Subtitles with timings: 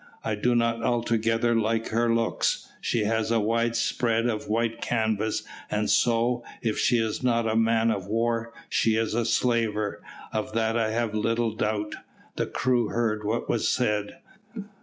[0.23, 2.67] I do not altogether like her looks.
[2.81, 7.91] She has a widespread of white canvas, and so, if she is not a man
[7.91, 10.01] of war, she is a slaver,
[10.33, 11.93] of that I have little doubt."
[12.35, 14.17] The crew heard what was said.